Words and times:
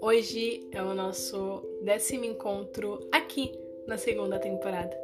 Hoje 0.00 0.68
é 0.72 0.82
o 0.82 0.94
nosso 0.94 1.62
décimo 1.82 2.24
encontro 2.24 3.08
aqui 3.12 3.52
na 3.86 3.96
segunda 3.96 4.38
temporada. 4.38 4.96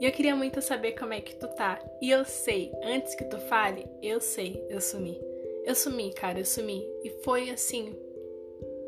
E 0.00 0.04
eu 0.04 0.12
queria 0.12 0.34
muito 0.34 0.60
saber 0.60 0.92
como 0.92 1.12
é 1.12 1.20
que 1.20 1.36
tu 1.36 1.46
tá. 1.48 1.80
E 2.02 2.10
eu 2.10 2.24
sei, 2.24 2.72
antes 2.82 3.14
que 3.14 3.24
tu 3.24 3.38
fale, 3.38 3.86
eu 4.02 4.20
sei, 4.20 4.66
eu 4.68 4.80
sumi. 4.80 5.20
Eu 5.64 5.74
sumi, 5.74 6.12
cara, 6.12 6.40
eu 6.40 6.44
sumi. 6.44 6.84
E 7.04 7.10
foi 7.22 7.50
assim, 7.50 7.94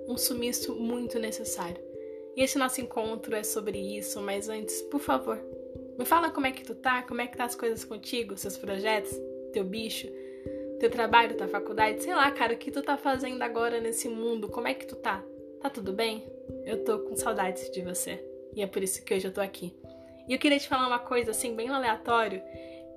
um 0.09 0.17
sumiço 0.17 0.75
muito 0.75 1.19
necessário. 1.19 1.83
E 2.35 2.43
esse 2.43 2.59
nosso 2.59 2.80
encontro 2.80 3.37
é 3.37 3.43
sobre 3.43 3.79
isso, 3.79 4.21
mas 4.21 4.49
antes, 4.49 4.83
por 4.83 5.01
favor, 5.01 5.39
me 5.98 6.04
fala 6.04 6.30
como 6.30 6.46
é 6.46 6.52
que 6.52 6.64
tu 6.64 6.74
tá, 6.74 7.02
como 7.02 7.20
é 7.20 7.27
que 7.27 7.36
tá 7.36 7.45
as 7.45 7.54
coisas 7.54 7.84
contigo, 7.84 8.36
seus 8.36 8.56
projetos, 8.56 9.12
teu 9.52 9.64
bicho, 9.64 10.08
teu 10.79 10.90
trabalho, 10.90 11.36
tua 11.36 11.48
faculdade, 11.48 12.03
sei 12.03 12.14
lá, 12.14 12.30
cara, 12.30 12.54
o 12.54 12.57
que 12.57 12.71
tu 12.71 12.82
tá 12.82 12.96
fazendo 12.96 13.43
agora 13.43 13.80
nesse 13.80 14.08
mundo, 14.08 14.48
como 14.48 14.68
é 14.68 14.75
que 14.75 14.86
tu 14.86 14.96
tá? 14.96 15.25
Tá 15.61 15.70
tudo 15.70 15.93
bem? 15.93 16.26
Eu 16.64 16.84
tô 16.84 16.98
com 17.00 17.14
saudades 17.14 17.70
de 17.70 17.82
você. 17.82 18.25
E 18.54 18.62
é 18.62 18.67
por 18.67 18.82
isso 18.82 19.04
que 19.04 19.14
hoje 19.14 19.29
eu 19.29 19.32
tô 19.32 19.40
aqui. 19.40 19.72
E 20.29 20.32
eu 20.32 20.39
queria 20.39 20.58
te 20.58 20.68
falar 20.68 20.86
uma 20.89 20.98
coisa 20.98 21.31
assim, 21.31 21.54
bem 21.54 21.68
aleatório. 21.68 22.43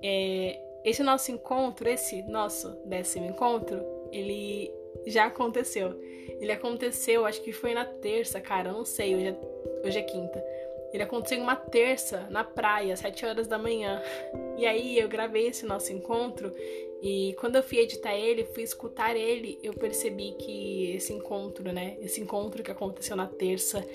É, 0.02 0.60
esse 0.84 1.02
nosso 1.02 1.30
encontro, 1.30 1.88
esse 1.88 2.22
nosso 2.22 2.70
décimo 2.86 3.26
encontro, 3.26 3.80
ele 4.12 4.72
já 5.06 5.26
aconteceu. 5.26 5.94
Ele 6.40 6.52
aconteceu, 6.52 7.24
acho 7.24 7.40
que 7.42 7.52
foi 7.52 7.72
na 7.72 7.84
terça, 7.84 8.40
cara, 8.40 8.70
eu 8.70 8.74
não 8.74 8.84
sei, 8.84 9.14
hoje 9.14 9.26
é, 9.28 9.86
hoje 9.86 9.98
é 9.98 10.02
quinta. 10.02 10.44
Ele 10.92 11.02
aconteceu 11.02 11.38
em 11.38 11.42
uma 11.42 11.56
terça, 11.56 12.26
na 12.30 12.44
praia, 12.44 12.94
às 12.94 13.00
7 13.00 13.26
horas 13.26 13.46
da 13.46 13.58
manhã. 13.58 14.00
E 14.56 14.64
aí 14.66 14.98
eu 14.98 15.08
gravei 15.08 15.48
esse 15.48 15.66
nosso 15.66 15.92
encontro 15.92 16.52
e 17.02 17.34
quando 17.38 17.56
eu 17.56 17.62
fui 17.62 17.78
editar 17.78 18.14
ele, 18.14 18.44
fui 18.44 18.62
escutar 18.62 19.16
ele, 19.16 19.58
eu 19.62 19.74
percebi 19.74 20.32
que 20.32 20.92
esse 20.92 21.12
encontro, 21.12 21.72
né? 21.72 21.96
Esse 22.00 22.20
encontro 22.20 22.62
que 22.62 22.70
aconteceu 22.70 23.16
na 23.16 23.26
terça, 23.26 23.86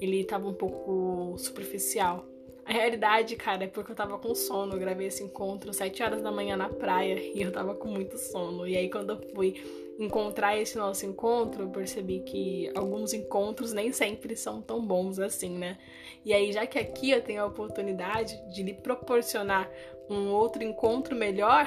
ele 0.00 0.24
tava 0.24 0.48
um 0.48 0.54
pouco 0.54 1.36
superficial. 1.36 2.24
A 2.66 2.72
realidade, 2.72 3.36
cara, 3.36 3.64
é 3.64 3.66
porque 3.66 3.92
eu 3.92 3.96
tava 3.96 4.18
com 4.18 4.34
sono. 4.34 4.74
Eu 4.74 4.78
gravei 4.78 5.08
esse 5.08 5.22
encontro 5.22 5.70
às 5.70 5.76
7 5.76 6.02
horas 6.02 6.22
da 6.22 6.30
manhã 6.30 6.56
na 6.56 6.68
praia 6.68 7.18
e 7.18 7.42
eu 7.42 7.52
tava 7.52 7.74
com 7.74 7.88
muito 7.88 8.16
sono. 8.16 8.66
E 8.66 8.76
aí, 8.76 8.88
quando 8.88 9.10
eu 9.10 9.20
fui 9.34 9.54
encontrar 9.98 10.58
esse 10.58 10.76
nosso 10.76 11.04
encontro, 11.04 11.64
eu 11.64 11.68
percebi 11.68 12.20
que 12.20 12.70
alguns 12.74 13.12
encontros 13.12 13.72
nem 13.72 13.92
sempre 13.92 14.34
são 14.34 14.62
tão 14.62 14.84
bons 14.84 15.18
assim, 15.18 15.50
né? 15.50 15.78
E 16.24 16.32
aí, 16.32 16.52
já 16.52 16.66
que 16.66 16.78
aqui 16.78 17.10
eu 17.10 17.20
tenho 17.20 17.42
a 17.42 17.46
oportunidade 17.46 18.34
de 18.50 18.62
lhe 18.62 18.72
proporcionar 18.72 19.70
um 20.08 20.30
outro 20.30 20.62
encontro 20.62 21.14
melhor, 21.14 21.66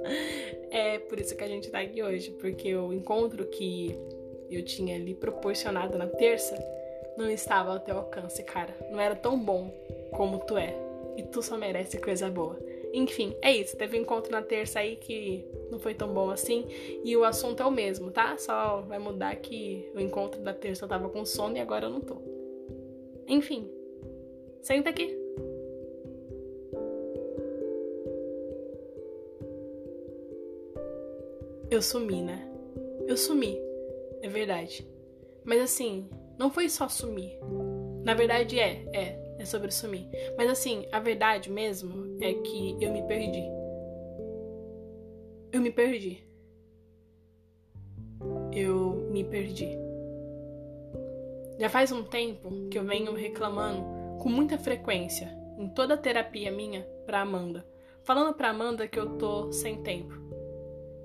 é 0.70 0.98
por 0.98 1.20
isso 1.20 1.36
que 1.36 1.44
a 1.44 1.48
gente 1.48 1.70
tá 1.70 1.80
aqui 1.80 2.02
hoje, 2.02 2.30
porque 2.32 2.74
o 2.74 2.92
encontro 2.92 3.46
que 3.46 3.98
eu 4.50 4.64
tinha 4.64 4.98
lhe 4.98 5.14
proporcionado 5.14 5.96
na 5.96 6.06
terça 6.06 6.56
não 7.16 7.30
estava 7.30 7.72
ao 7.72 7.80
teu 7.80 7.96
alcance, 7.96 8.42
cara. 8.42 8.74
Não 8.90 9.00
era 9.00 9.14
tão 9.14 9.38
bom 9.38 9.70
como 10.12 10.38
tu 10.40 10.56
é. 10.56 10.74
E 11.16 11.22
tu 11.22 11.42
só 11.42 11.56
merece 11.56 11.98
coisa 11.98 12.30
boa. 12.30 12.58
Enfim, 12.92 13.34
é 13.42 13.52
isso. 13.52 13.76
Teve 13.76 13.98
um 13.98 14.02
encontro 14.02 14.30
na 14.30 14.42
terça 14.42 14.80
aí 14.80 14.96
que 14.96 15.44
não 15.70 15.78
foi 15.78 15.94
tão 15.94 16.12
bom 16.12 16.30
assim. 16.30 16.66
E 17.04 17.16
o 17.16 17.24
assunto 17.24 17.62
é 17.62 17.66
o 17.66 17.70
mesmo, 17.70 18.10
tá? 18.10 18.36
Só 18.36 18.82
vai 18.82 18.98
mudar 18.98 19.34
que 19.36 19.90
o 19.94 20.00
encontro 20.00 20.40
da 20.40 20.54
terça 20.54 20.84
eu 20.84 20.88
tava 20.88 21.08
com 21.08 21.24
sono 21.24 21.56
e 21.56 21.60
agora 21.60 21.86
eu 21.86 21.90
não 21.90 22.00
tô. 22.00 22.16
Enfim, 23.26 23.70
senta 24.62 24.90
aqui. 24.90 25.18
Eu 31.70 31.80
sumi, 31.80 32.20
né? 32.20 32.46
Eu 33.06 33.16
sumi, 33.16 33.58
é 34.20 34.28
verdade. 34.28 34.86
Mas 35.42 35.62
assim, 35.62 36.06
não 36.38 36.50
foi 36.50 36.68
só 36.68 36.88
sumir. 36.88 37.38
Na 38.04 38.14
verdade 38.14 38.58
é, 38.58 38.84
é, 38.92 39.36
é 39.38 39.44
sobre 39.44 39.70
sumir. 39.70 40.08
Mas 40.36 40.50
assim, 40.50 40.86
a 40.92 40.98
verdade 40.98 41.50
mesmo 41.50 42.16
é 42.20 42.34
que 42.34 42.76
eu 42.80 42.92
me 42.92 43.02
perdi. 43.06 43.44
Eu 45.52 45.60
me 45.60 45.70
perdi. 45.70 46.24
Eu 48.52 49.08
me 49.10 49.24
perdi. 49.24 49.78
Já 51.58 51.68
faz 51.68 51.92
um 51.92 52.02
tempo 52.02 52.68
que 52.70 52.78
eu 52.78 52.84
venho 52.84 53.12
reclamando 53.14 53.84
com 54.18 54.28
muita 54.28 54.58
frequência 54.58 55.28
em 55.58 55.68
toda 55.68 55.94
a 55.94 55.98
terapia 55.98 56.50
minha 56.50 56.82
pra 57.06 57.20
Amanda, 57.20 57.64
falando 58.02 58.34
pra 58.34 58.50
Amanda 58.50 58.88
que 58.88 58.98
eu 58.98 59.16
tô 59.16 59.52
sem 59.52 59.82
tempo. 59.82 60.21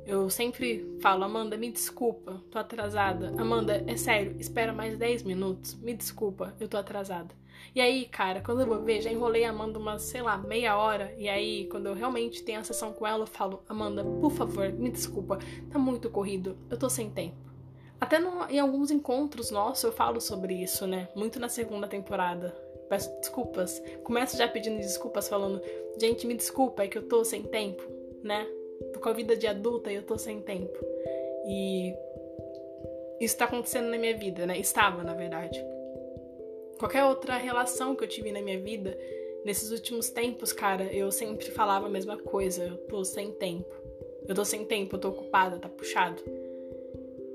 Eu 0.07 0.29
sempre 0.29 0.97
falo, 1.01 1.25
Amanda, 1.25 1.57
me 1.57 1.69
desculpa, 1.69 2.41
tô 2.49 2.57
atrasada. 2.57 3.33
Amanda, 3.37 3.83
é 3.85 3.97
sério, 3.97 4.37
espera 4.39 4.71
mais 4.71 4.97
10 4.97 5.23
minutos. 5.23 5.75
Me 5.75 5.93
desculpa, 5.93 6.55
eu 6.61 6.69
tô 6.69 6.77
atrasada. 6.77 7.35
E 7.75 7.81
aí, 7.81 8.05
cara, 8.05 8.39
quando 8.39 8.61
eu 8.61 8.67
vou 8.67 8.81
ver, 8.81 9.01
já 9.01 9.11
enrolei 9.11 9.43
a 9.43 9.49
Amanda 9.49 9.77
umas, 9.77 10.03
sei 10.03 10.21
lá, 10.21 10.37
meia 10.37 10.77
hora. 10.77 11.13
E 11.17 11.27
aí, 11.27 11.67
quando 11.69 11.87
eu 11.87 11.93
realmente 11.93 12.41
tenho 12.41 12.61
a 12.61 12.63
sessão 12.63 12.93
com 12.93 13.05
ela, 13.05 13.23
eu 13.23 13.27
falo, 13.27 13.61
Amanda, 13.67 14.01
por 14.01 14.31
favor, 14.31 14.71
me 14.71 14.89
desculpa, 14.89 15.39
tá 15.69 15.77
muito 15.77 16.09
corrido, 16.09 16.57
eu 16.69 16.77
tô 16.77 16.89
sem 16.89 17.09
tempo. 17.09 17.35
Até 17.99 18.17
no, 18.17 18.49
em 18.49 18.59
alguns 18.59 18.91
encontros 18.91 19.51
nossos 19.51 19.83
eu 19.83 19.91
falo 19.91 20.21
sobre 20.21 20.53
isso, 20.53 20.87
né? 20.87 21.09
Muito 21.17 21.37
na 21.37 21.49
segunda 21.49 21.85
temporada. 21.85 22.55
Peço 22.87 23.11
desculpas. 23.19 23.83
Começo 24.05 24.37
já 24.37 24.47
pedindo 24.47 24.77
desculpas, 24.77 25.27
falando, 25.27 25.61
gente, 25.99 26.25
me 26.25 26.33
desculpa, 26.33 26.83
é 26.83 26.87
que 26.87 26.97
eu 26.97 27.05
tô 27.05 27.25
sem 27.25 27.43
tempo, 27.43 27.83
né? 28.23 28.47
Tô 28.93 28.99
com 28.99 29.09
a 29.09 29.13
vida 29.13 29.35
de 29.35 29.47
adulta 29.47 29.91
e 29.91 29.95
eu 29.95 30.03
tô 30.03 30.17
sem 30.17 30.41
tempo. 30.41 30.77
E 31.45 31.93
isso 33.19 33.37
tá 33.37 33.45
acontecendo 33.45 33.89
na 33.89 33.97
minha 33.97 34.17
vida, 34.17 34.45
né? 34.45 34.57
Estava, 34.57 35.03
na 35.03 35.13
verdade. 35.13 35.63
Qualquer 36.77 37.05
outra 37.05 37.37
relação 37.37 37.95
que 37.95 38.03
eu 38.03 38.07
tive 38.07 38.31
na 38.31 38.41
minha 38.41 38.59
vida, 38.59 38.97
nesses 39.43 39.71
últimos 39.71 40.09
tempos, 40.09 40.53
cara, 40.53 40.83
eu 40.93 41.11
sempre 41.11 41.45
falava 41.51 41.87
a 41.87 41.89
mesma 41.89 42.17
coisa. 42.17 42.63
Eu 42.65 42.77
tô 42.77 43.03
sem 43.03 43.31
tempo. 43.31 43.73
Eu 44.27 44.35
tô 44.35 44.43
sem 44.43 44.65
tempo, 44.65 44.95
eu 44.95 44.99
tô 44.99 45.09
ocupada, 45.09 45.57
tá 45.57 45.69
puxado. 45.69 46.21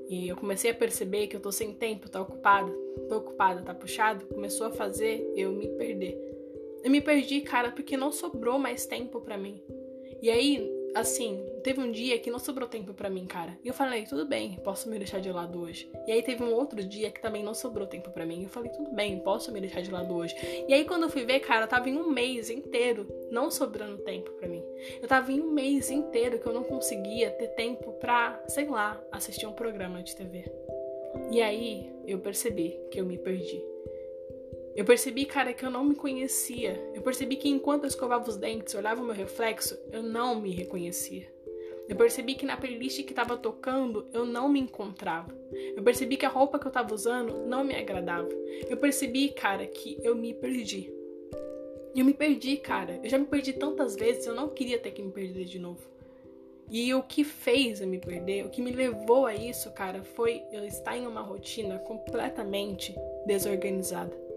E 0.07 0.27
eu 0.27 0.35
comecei 0.35 0.69
a 0.69 0.75
perceber 0.75 1.27
que 1.27 1.35
eu 1.35 1.39
tô 1.39 1.51
sem 1.51 1.73
tempo, 1.73 2.09
tá 2.09 2.21
ocupada, 2.21 2.71
tô 3.09 3.17
ocupada, 3.17 3.61
tá 3.63 3.73
puxado. 3.73 4.25
Começou 4.27 4.67
a 4.67 4.71
fazer 4.71 5.27
eu 5.35 5.51
me 5.51 5.67
perder. 5.69 6.17
Eu 6.83 6.91
me 6.91 7.01
perdi, 7.01 7.41
cara, 7.41 7.71
porque 7.71 7.97
não 7.97 8.11
sobrou 8.11 8.59
mais 8.59 8.85
tempo 8.85 9.19
para 9.21 9.37
mim. 9.37 9.61
E 10.21 10.29
aí, 10.29 10.69
assim, 10.95 11.43
teve 11.63 11.79
um 11.79 11.91
dia 11.91 12.19
que 12.19 12.29
não 12.29 12.39
sobrou 12.39 12.67
tempo 12.67 12.93
para 12.93 13.09
mim, 13.09 13.25
cara. 13.25 13.57
E 13.63 13.67
eu 13.67 13.73
falei, 13.73 14.03
tudo 14.03 14.25
bem, 14.25 14.59
posso 14.63 14.89
me 14.89 14.97
deixar 14.97 15.19
de 15.19 15.31
lado 15.31 15.59
hoje. 15.59 15.89
E 16.07 16.11
aí 16.11 16.21
teve 16.21 16.43
um 16.43 16.53
outro 16.53 16.83
dia 16.83 17.11
que 17.11 17.21
também 17.21 17.43
não 17.43 17.53
sobrou 17.53 17.87
tempo 17.87 18.11
para 18.11 18.25
mim. 18.25 18.43
Eu 18.43 18.49
falei, 18.49 18.71
tudo 18.71 18.91
bem, 18.91 19.19
posso 19.19 19.51
me 19.51 19.59
deixar 19.59 19.81
de 19.81 19.91
lado 19.91 20.13
hoje. 20.13 20.35
E 20.67 20.73
aí 20.73 20.85
quando 20.85 21.03
eu 21.03 21.09
fui 21.09 21.25
ver, 21.25 21.39
cara, 21.39 21.65
eu 21.65 21.69
tava 21.69 21.89
em 21.89 21.97
um 21.97 22.09
mês 22.09 22.49
inteiro 22.49 23.07
não 23.31 23.49
sobrando 23.49 23.97
tempo 23.99 24.31
para 24.31 24.47
mim. 24.47 24.63
Eu 25.01 25.07
tava 25.07 25.31
em 25.31 25.41
um 25.41 25.51
mês 25.51 25.89
inteiro 25.89 26.39
que 26.39 26.47
eu 26.47 26.53
não 26.53 26.63
conseguia 26.63 27.31
ter 27.31 27.49
tempo 27.49 27.93
pra, 27.93 28.43
sei 28.47 28.67
lá, 28.67 29.01
assistir 29.11 29.47
um 29.47 29.53
programa 29.53 30.03
de 30.03 30.15
TV. 30.15 30.45
E 31.31 31.41
aí 31.41 31.91
eu 32.05 32.19
percebi 32.19 32.79
que 32.91 32.99
eu 32.99 33.05
me 33.05 33.17
perdi. 33.17 33.72
Eu 34.75 34.85
percebi, 34.85 35.25
cara, 35.25 35.53
que 35.53 35.63
eu 35.63 35.69
não 35.69 35.83
me 35.83 35.93
conhecia. 35.93 36.91
Eu 36.95 37.01
percebi 37.01 37.35
que 37.35 37.47
enquanto 37.47 37.83
eu 37.83 37.87
escovava 37.87 38.27
os 38.27 38.37
dentes, 38.37 38.73
olhava 38.73 39.01
o 39.01 39.05
meu 39.05 39.13
reflexo, 39.13 39.77
eu 39.91 40.01
não 40.01 40.39
me 40.39 40.51
reconhecia. 40.51 41.31
Eu 41.87 41.95
percebi 41.95 42.33
que 42.33 42.45
na 42.45 42.57
playlist 42.57 43.03
que 43.03 43.11
estava 43.11 43.37
tocando, 43.37 44.07
eu 44.13 44.25
não 44.25 44.49
me 44.49 44.59
encontrava. 44.59 45.35
Eu 45.75 45.83
percebi 45.83 46.17
que 46.17 46.25
a 46.25 46.29
roupa 46.29 46.57
que 46.57 46.65
eu 46.65 46.69
estava 46.69 46.93
usando 46.93 47.45
não 47.45 47.63
me 47.63 47.75
agradava. 47.75 48.29
Eu 48.67 48.77
percebi, 48.77 49.29
cara, 49.29 49.67
que 49.67 49.99
eu 50.01 50.15
me 50.15 50.33
perdi. 50.33 50.91
Eu 51.95 52.03
me 52.03 52.13
perdi, 52.13 52.57
cara. 52.57 52.99
Eu 53.03 53.09
já 53.09 53.19
me 53.19 53.25
perdi 53.25 53.53
tantas 53.53 53.95
vezes, 53.95 54.25
eu 54.25 54.33
não 54.33 54.49
queria 54.49 54.79
ter 54.79 54.91
que 54.91 55.03
me 55.03 55.11
perder 55.11 55.45
de 55.45 55.59
novo. 55.59 55.87
E 56.71 56.91
o 56.95 57.03
que 57.03 57.23
fez 57.23 57.81
eu 57.81 57.87
me 57.87 57.99
perder, 57.99 58.45
o 58.45 58.49
que 58.49 58.61
me 58.61 58.71
levou 58.71 59.27
a 59.27 59.35
isso, 59.35 59.69
cara, 59.71 60.03
foi 60.03 60.41
eu 60.51 60.65
estar 60.65 60.97
em 60.97 61.05
uma 61.05 61.21
rotina 61.21 61.77
completamente 61.79 62.95
desorganizada. 63.27 64.32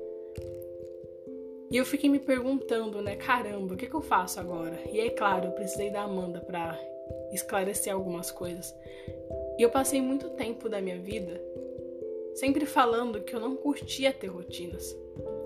E 1.76 1.78
eu 1.78 1.84
fiquei 1.84 2.08
me 2.08 2.18
perguntando, 2.18 3.02
né, 3.02 3.16
caramba, 3.16 3.74
o 3.74 3.76
que, 3.76 3.86
que 3.86 3.92
eu 3.92 4.00
faço 4.00 4.40
agora? 4.40 4.80
E 4.90 4.98
é 4.98 5.10
claro, 5.10 5.48
eu 5.48 5.52
precisei 5.52 5.90
da 5.90 6.04
Amanda 6.04 6.40
para 6.40 6.80
esclarecer 7.30 7.92
algumas 7.92 8.30
coisas. 8.30 8.74
E 9.58 9.62
eu 9.62 9.68
passei 9.68 10.00
muito 10.00 10.30
tempo 10.30 10.70
da 10.70 10.80
minha 10.80 10.98
vida 10.98 11.38
sempre 12.34 12.64
falando 12.64 13.20
que 13.20 13.36
eu 13.36 13.40
não 13.40 13.54
curtia 13.54 14.10
ter 14.10 14.28
rotinas. 14.28 14.96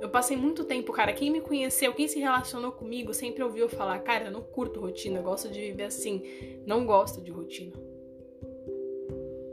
Eu 0.01 0.09
passei 0.09 0.37
muito 0.37 0.63
tempo, 0.63 0.93
cara, 0.93 1.13
quem 1.13 1.33
me 1.33 1.41
conheceu, 1.41 1.93
quem 1.95 2.07
se 2.07 2.21
relacionou 2.21 2.71
comigo, 2.71 3.13
sempre 3.13 3.43
ouviu 3.43 3.69
falar, 3.69 3.99
cara, 3.99 4.27
eu 4.27 4.31
não 4.31 4.41
curto 4.41 4.79
rotina, 4.79 5.19
eu 5.19 5.25
gosto 5.25 5.49
de 5.49 5.61
viver 5.61 5.83
assim, 5.83 6.23
não 6.65 6.87
gosto 6.87 7.21
de 7.21 7.33
rotina. 7.33 7.73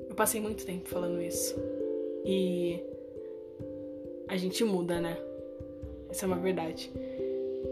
Eu 0.07 0.13
passei 0.13 0.39
muito 0.39 0.63
tempo 0.63 0.87
falando 0.87 1.19
isso. 1.23 1.55
E 2.23 2.79
a 4.27 4.37
gente 4.37 4.63
muda, 4.63 5.01
né? 5.01 5.17
Essa 6.09 6.25
é 6.25 6.27
uma 6.27 6.37
verdade. 6.37 6.91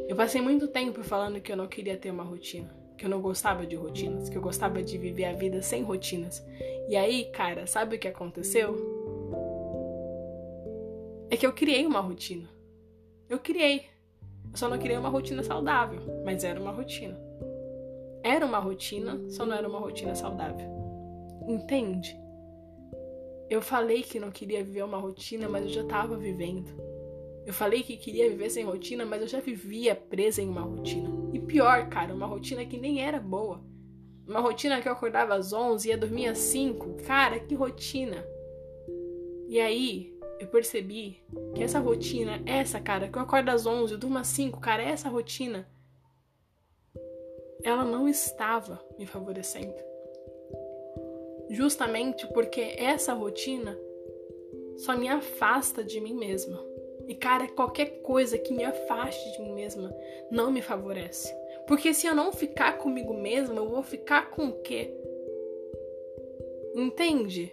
Eu 0.07 0.15
passei 0.15 0.41
muito 0.41 0.67
tempo 0.67 1.03
falando 1.03 1.39
que 1.41 1.51
eu 1.51 1.57
não 1.57 1.67
queria 1.67 1.97
ter 1.97 2.11
uma 2.11 2.23
rotina. 2.23 2.69
que 2.97 3.05
eu 3.05 3.09
não 3.09 3.21
gostava 3.21 3.65
de 3.65 3.75
rotinas, 3.75 4.29
que 4.29 4.37
eu 4.37 4.41
gostava 4.41 4.81
de 4.81 4.97
viver 4.97 5.25
a 5.25 5.33
vida 5.33 5.61
sem 5.61 5.83
rotinas. 5.83 6.41
E 6.87 6.95
aí, 6.95 7.25
cara, 7.25 7.67
sabe 7.67 7.95
o 7.95 7.99
que 7.99 8.07
aconteceu? 8.07 8.75
É 11.29 11.35
que 11.35 11.45
eu 11.45 11.51
criei 11.51 11.85
uma 11.85 11.99
rotina. 11.99 12.47
Eu 13.29 13.39
criei. 13.39 13.83
Eu 14.51 14.57
só 14.57 14.69
não 14.69 14.77
criei 14.77 14.97
uma 14.97 15.09
rotina 15.09 15.43
saudável, 15.43 15.99
mas 16.23 16.43
era 16.43 16.59
uma 16.59 16.71
rotina. 16.71 17.19
Era 18.23 18.45
uma 18.45 18.59
rotina, 18.59 19.19
só 19.29 19.45
não 19.45 19.55
era 19.55 19.67
uma 19.67 19.79
rotina 19.79 20.15
saudável. 20.15 20.67
Entende? 21.47 22.17
Eu 23.49 23.61
falei 23.61 24.01
que 24.01 24.19
não 24.19 24.31
queria 24.31 24.63
viver 24.63 24.83
uma 24.83 24.97
rotina, 24.97 25.49
mas 25.49 25.63
eu 25.63 25.69
já 25.69 25.81
estava 25.81 26.15
vivendo. 26.15 26.71
Eu 27.45 27.53
falei 27.53 27.83
que 27.83 27.95
queria 27.95 28.29
viver 28.29 28.49
sem 28.49 28.65
rotina, 28.65 29.05
mas 29.05 29.21
eu 29.21 29.27
já 29.27 29.39
vivia 29.39 29.95
presa 29.95 30.41
em 30.41 30.49
uma 30.49 30.61
rotina. 30.61 31.09
E 31.31 31.39
pior, 31.39 31.87
cara, 31.89 32.13
uma 32.13 32.25
rotina 32.25 32.65
que 32.65 32.77
nem 32.77 33.03
era 33.03 33.19
boa. 33.19 33.61
Uma 34.27 34.39
rotina 34.39 34.81
que 34.81 34.87
eu 34.87 34.93
acordava 34.93 35.35
às 35.35 35.53
11 35.53 35.87
e 35.87 35.91
ia 35.91 35.97
dormir 35.97 36.27
às 36.27 36.39
5. 36.39 37.03
Cara, 37.05 37.39
que 37.39 37.53
rotina. 37.53 38.25
E 39.47 39.59
aí, 39.59 40.15
eu 40.39 40.47
percebi 40.47 41.21
que 41.53 41.61
essa 41.61 41.79
rotina, 41.79 42.41
essa, 42.45 42.79
cara, 42.79 43.07
que 43.07 43.17
eu 43.17 43.21
acordo 43.21 43.49
às 43.49 43.65
11, 43.67 43.93
eu 43.93 43.99
durmo 43.99 44.17
às 44.17 44.27
5, 44.27 44.59
cara, 44.59 44.81
essa 44.81 45.07
rotina, 45.07 45.67
ela 47.63 47.85
não 47.85 48.09
estava 48.09 48.83
me 48.97 49.05
favorecendo. 49.05 49.75
Justamente 51.49 52.27
porque 52.33 52.75
essa 52.77 53.13
rotina 53.13 53.77
só 54.77 54.97
me 54.97 55.07
afasta 55.07 55.83
de 55.83 56.01
mim 56.01 56.15
mesma. 56.15 56.74
E 57.07 57.15
cara, 57.15 57.47
qualquer 57.47 58.01
coisa 58.01 58.37
que 58.37 58.53
me 58.53 58.63
afaste 58.63 59.31
de 59.33 59.41
mim 59.41 59.53
mesma 59.53 59.95
não 60.31 60.51
me 60.51 60.61
favorece. 60.61 61.33
Porque 61.67 61.93
se 61.93 62.07
eu 62.07 62.15
não 62.15 62.31
ficar 62.31 62.77
comigo 62.77 63.13
mesma, 63.13 63.55
eu 63.55 63.69
vou 63.69 63.83
ficar 63.83 64.29
com 64.31 64.47
o 64.47 64.61
quê? 64.61 64.93
Entende? 66.75 67.51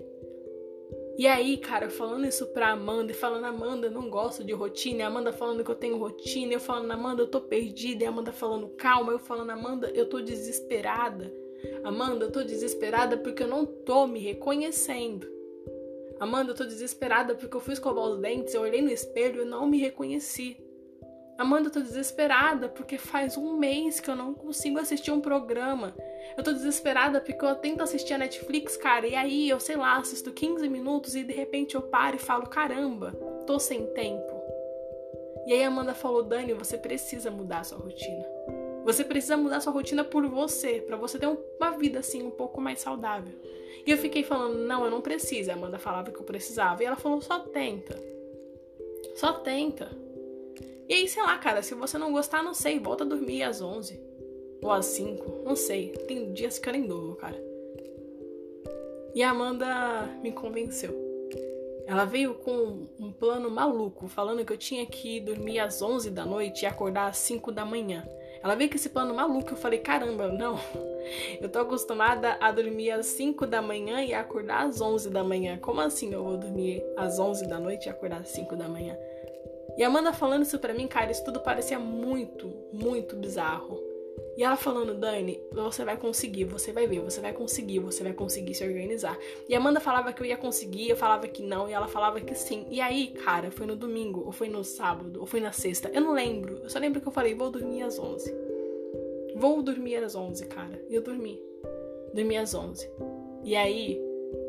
E 1.17 1.27
aí, 1.27 1.59
cara, 1.59 1.91
falando 1.91 2.27
isso 2.27 2.47
pra 2.49 2.71
Amanda 2.71 3.13
e 3.13 3.15
falando, 3.15 3.45
Amanda, 3.45 3.87
eu 3.87 3.91
não 3.91 4.09
gosto 4.09 4.43
de 4.43 4.53
rotina, 4.53 5.01
e 5.01 5.03
Amanda 5.03 5.33
falando 5.33 5.63
que 5.63 5.71
eu 5.71 5.75
tenho 5.75 5.99
rotina, 5.99 6.55
eu 6.55 6.61
falando, 6.61 6.91
Amanda, 6.91 7.23
eu 7.23 7.29
tô 7.29 7.41
perdida, 7.41 8.03
e 8.03 8.07
Amanda 8.07 8.33
falando, 8.33 8.69
calma, 8.71 9.13
eu 9.13 9.19
falando, 9.19 9.51
Amanda, 9.51 9.91
eu 9.91 10.09
tô 10.09 10.21
desesperada. 10.21 11.33
Amanda, 11.85 12.25
eu 12.25 12.33
tô 12.33 12.43
desesperada 12.43 13.19
porque 13.19 13.43
eu 13.43 13.49
não 13.49 13.67
tô 13.67 14.07
me 14.07 14.19
reconhecendo. 14.19 15.29
Amanda, 16.23 16.53
eu 16.53 16.55
tô 16.55 16.65
desesperada 16.65 17.35
porque 17.35 17.57
eu 17.57 17.61
fui 17.61 17.73
escovar 17.73 18.05
os 18.05 18.21
dentes, 18.21 18.55
eu 18.55 18.61
olhei 18.61 18.81
no 18.81 18.93
espelho 18.93 19.43
e 19.43 19.45
não 19.45 19.67
me 19.67 19.79
reconheci. 19.79 20.57
Amanda, 21.37 21.67
eu 21.67 21.73
tô 21.73 21.81
desesperada 21.81 22.69
porque 22.69 22.97
faz 22.97 23.37
um 23.37 23.57
mês 23.57 23.99
que 23.99 24.09
eu 24.09 24.15
não 24.15 24.33
consigo 24.33 24.79
assistir 24.79 25.11
um 25.11 25.21
programa. 25.21 25.93
Eu 26.37 26.45
tô 26.45 26.53
desesperada 26.53 27.21
porque 27.21 27.45
eu 27.45 27.57
tento 27.57 27.83
assistir 27.83 28.15
a 28.15 28.19
Netflix, 28.19 28.77
cara, 28.77 29.05
e 29.05 29.17
aí 29.17 29.49
eu, 29.49 29.59
sei 29.59 29.75
lá, 29.75 29.97
assisto 29.97 30.31
15 30.31 30.69
minutos 30.69 31.17
e 31.17 31.25
de 31.25 31.33
repente 31.33 31.75
eu 31.75 31.83
paro 31.83 32.15
e 32.15 32.21
falo: 32.21 32.47
caramba, 32.49 33.11
tô 33.45 33.59
sem 33.59 33.85
tempo. 33.89 34.41
E 35.45 35.53
aí 35.53 35.65
Amanda 35.65 35.93
falou: 35.93 36.23
Dani, 36.23 36.53
você 36.53 36.79
precisa 36.79 37.33
mudar 37.33 37.59
a 37.59 37.65
sua 37.65 37.79
rotina. 37.79 38.32
Você 38.85 39.05
precisa 39.05 39.37
mudar 39.37 39.61
sua 39.61 39.73
rotina 39.73 40.03
por 40.05 40.27
você, 40.27 40.81
para 40.81 40.97
você 40.97 41.19
ter 41.19 41.27
uma 41.27 41.71
vida 41.73 42.01
assim 42.01 42.23
um 42.23 42.31
pouco 42.31 42.61
mais 42.61 42.81
saudável. 42.81 43.33
E 43.87 43.91
eu 43.91 43.99
fiquei 43.99 44.23
falando, 44.23 44.59
não, 44.59 44.85
eu 44.85 44.91
não 44.91 45.01
preciso. 45.01 45.51
A 45.51 45.55
Amanda 45.55 45.79
falava 45.79 46.11
que 46.11 46.19
eu 46.19 46.25
precisava. 46.25 46.83
E 46.83 46.87
ela 46.87 46.97
falou, 46.97 47.21
só 47.21 47.41
tenta. 47.41 47.99
Só 49.17 49.33
tenta. 49.33 49.91
E 50.89 50.95
aí, 50.95 51.09
sei 51.09 51.23
lá, 51.23 51.37
cara, 51.39 51.63
se 51.63 51.75
você 51.75 51.99
não 51.99 52.13
gostar, 52.13 52.43
não 52.43 52.55
sei, 52.55 52.79
volta 52.79 53.05
a 53.05 53.07
dormir 53.07 53.43
às 53.43 53.61
11 53.61 54.01
ou 54.63 54.71
às 54.71 54.87
5, 54.87 55.43
não 55.45 55.57
sei. 55.57 55.91
Tem 56.07 56.33
dias 56.33 56.59
que 56.59 56.69
eu 56.69 56.73
nem 56.73 56.87
durmo, 56.87 57.17
cara. 57.17 57.43
E 59.15 59.23
a 59.23 59.31
Amanda 59.31 60.07
me 60.23 60.33
convenceu. 60.33 60.95
Ela 61.87 62.05
veio 62.05 62.35
com 62.35 62.87
um 62.99 63.13
plano 63.13 63.51
maluco, 63.51 64.07
falando 64.07 64.45
que 64.45 64.53
eu 64.53 64.57
tinha 64.57 64.87
que 64.87 65.21
dormir 65.21 65.59
às 65.59 65.83
11 65.83 66.11
da 66.11 66.25
noite 66.25 66.63
e 66.63 66.67
acordar 66.67 67.09
às 67.09 67.19
5 67.19 67.51
da 67.51 67.65
manhã. 67.65 68.07
Ela 68.43 68.55
veio 68.55 68.69
com 68.69 68.77
esse 68.77 68.89
plano 68.89 69.15
maluco. 69.15 69.51
Eu 69.51 69.57
falei, 69.57 69.79
caramba, 69.79 70.29
não. 70.29 70.59
Eu 71.41 71.49
tô 71.49 71.61
acostumada 71.61 72.37
a 72.41 72.51
dormir 72.53 72.91
às 72.91 73.07
5 73.07 73.47
da 73.47 73.61
manhã 73.61 74.03
e 74.03 74.15
acordar 74.15 74.67
às 74.67 74.81
11 74.81 75.11
da 75.11 75.23
manhã. 75.25 75.59
Como 75.59 75.81
assim 75.81 76.13
eu 76.13 76.23
vou 76.23 76.37
dormir 76.37 76.83
às 76.97 77.19
11 77.19 77.49
da 77.49 77.59
noite 77.59 77.87
e 77.87 77.91
acordar 77.91 78.21
às 78.21 78.29
5 78.29 78.55
da 78.55 78.69
manhã? 78.69 78.97
E 79.77 79.83
Amanda 79.83 80.13
falando 80.13 80.43
isso 80.43 80.59
pra 80.61 80.73
mim, 80.73 80.87
cara, 80.87 81.11
isso 81.11 81.25
tudo 81.25 81.41
parecia 81.41 81.79
muito, 81.79 82.53
muito 82.73 83.17
bizarro. 83.17 83.92
E 84.37 84.43
ela 84.43 84.57
falando, 84.57 84.95
Dani, 84.95 85.41
você 85.53 85.85
vai 85.85 85.97
conseguir, 85.97 86.45
você 86.45 86.73
vai 86.73 86.87
ver, 86.87 87.01
você 87.01 87.21
vai 87.21 87.33
conseguir, 87.33 87.81
você 87.81 88.03
vai 88.03 88.13
conseguir 88.13 88.55
se 88.55 88.65
organizar. 88.65 89.19
E 89.47 89.55
Amanda 89.55 89.79
falava 89.79 90.13
que 90.13 90.23
eu 90.23 90.27
ia 90.27 90.37
conseguir, 90.37 90.89
eu 90.89 90.97
falava 90.97 91.29
que 91.29 91.43
não, 91.43 91.69
e 91.69 91.73
ela 91.73 91.87
falava 91.87 92.21
que 92.21 92.35
sim. 92.35 92.67
E 92.71 92.81
aí, 92.81 93.09
cara, 93.09 93.51
foi 93.51 93.67
no 93.67 93.77
domingo, 93.77 94.23
ou 94.25 94.33
foi 94.33 94.49
no 94.49 94.65
sábado, 94.65 95.21
ou 95.21 95.27
foi 95.27 95.41
na 95.41 95.53
sexta, 95.53 95.91
eu 95.93 96.01
não 96.01 96.13
lembro. 96.13 96.61
Eu 96.63 96.71
só 96.71 96.79
lembro 96.79 97.01
que 97.01 97.07
eu 97.07 97.13
falei, 97.13 97.35
vou 97.35 97.51
dormir 97.51 97.83
às 97.83 97.99
11. 97.99 98.35
Vou 99.37 99.63
dormir 99.63 99.97
às 99.97 100.15
11, 100.15 100.47
cara. 100.47 100.83
E 100.89 100.95
eu 100.95 101.03
dormi. 101.03 101.39
Dormi 102.15 102.37
às 102.37 102.55
11. 102.55 102.89
E 103.45 103.55
aí, 103.55 104.01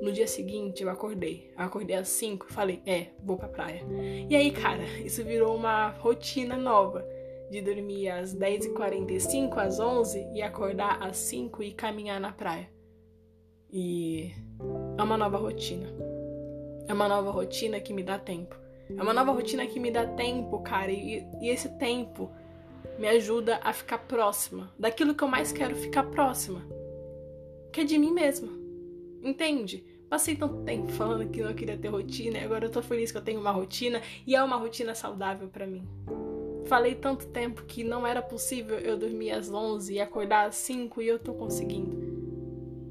no 0.01 0.13
dia 0.13 0.27
seguinte, 0.27 0.81
eu 0.81 0.89
acordei. 0.89 1.49
Eu 1.57 1.65
acordei 1.65 1.97
às 1.97 2.07
5 2.07 2.47
e 2.49 2.53
falei, 2.53 2.81
é, 2.85 3.07
vou 3.21 3.37
pra 3.37 3.49
praia. 3.49 3.81
E 4.29 4.35
aí, 4.35 4.51
cara, 4.51 4.83
isso 5.03 5.23
virou 5.23 5.55
uma 5.55 5.89
rotina 5.89 6.55
nova 6.55 7.05
de 7.49 7.61
dormir 7.61 8.09
às 8.09 8.35
10h45, 8.35 9.57
às 9.57 9.79
11 9.79 10.27
e 10.33 10.41
acordar 10.41 11.01
às 11.01 11.17
5 11.17 11.63
e 11.63 11.71
caminhar 11.71 12.19
na 12.19 12.31
praia. 12.31 12.69
E 13.71 14.31
é 14.97 15.03
uma 15.03 15.17
nova 15.17 15.37
rotina. 15.37 15.87
É 16.87 16.93
uma 16.93 17.07
nova 17.07 17.31
rotina 17.31 17.79
que 17.79 17.93
me 17.93 18.03
dá 18.03 18.19
tempo. 18.19 18.55
É 18.89 19.01
uma 19.01 19.13
nova 19.13 19.31
rotina 19.31 19.65
que 19.65 19.79
me 19.79 19.89
dá 19.89 20.05
tempo, 20.05 20.59
cara. 20.61 20.91
E, 20.91 21.25
e 21.41 21.49
esse 21.49 21.69
tempo 21.77 22.29
me 22.99 23.07
ajuda 23.07 23.59
a 23.63 23.73
ficar 23.73 23.99
próxima 23.99 24.71
daquilo 24.77 25.15
que 25.15 25.23
eu 25.23 25.27
mais 25.27 25.51
quero 25.51 25.75
ficar 25.75 26.03
próxima, 26.03 26.61
que 27.71 27.81
é 27.81 27.83
de 27.83 27.97
mim 27.97 28.11
mesma. 28.11 28.49
Entende? 29.21 29.83
Passei 30.09 30.35
tanto 30.35 30.63
tempo 30.63 30.91
falando 30.91 31.27
que 31.31 31.41
não 31.41 31.53
queria 31.53 31.77
ter 31.77 31.87
rotina 31.87 32.37
e 32.37 32.43
agora 32.43 32.65
eu 32.65 32.71
tô 32.71 32.83
feliz 32.83 33.11
que 33.11 33.17
eu 33.17 33.23
tenho 33.23 33.39
uma 33.39 33.51
rotina 33.51 34.01
e 34.27 34.35
é 34.35 34.43
uma 34.43 34.57
rotina 34.57 34.93
saudável 34.93 35.47
para 35.47 35.65
mim. 35.65 35.87
Falei 36.65 36.95
tanto 36.95 37.27
tempo 37.27 37.63
que 37.63 37.83
não 37.83 38.07
era 38.07 38.21
possível 38.21 38.79
eu 38.79 38.97
dormir 38.97 39.31
às 39.31 39.51
11 39.51 39.93
e 39.93 39.99
acordar 39.99 40.47
às 40.47 40.55
5 40.55 41.01
e 41.01 41.07
eu 41.07 41.19
tô 41.19 41.33
conseguindo. 41.33 42.01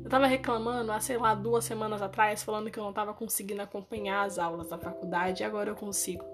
Eu 0.04 0.10
tava 0.10 0.26
reclamando 0.26 0.92
há, 0.92 1.00
sei 1.00 1.16
lá, 1.16 1.34
duas 1.34 1.64
semanas 1.64 2.02
atrás, 2.02 2.42
falando 2.42 2.70
que 2.70 2.78
eu 2.78 2.84
não 2.84 2.92
tava 2.92 3.14
conseguindo 3.14 3.62
acompanhar 3.62 4.24
as 4.24 4.38
aulas 4.38 4.68
da 4.68 4.78
faculdade 4.78 5.42
e 5.42 5.46
agora 5.46 5.70
eu 5.70 5.76
consigo. 5.76 6.24